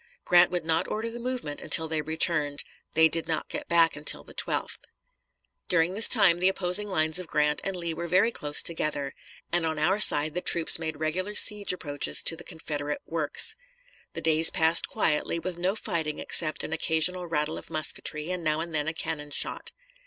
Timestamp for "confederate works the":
12.43-14.21